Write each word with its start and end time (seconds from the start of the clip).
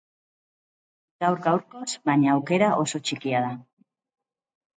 Gaur 1.23 1.37
gaurkoz, 1.47 1.85
baina, 2.11 2.33
aukera 2.37 2.71
oso 2.85 3.03
txikia 3.11 3.45
da. 3.47 3.53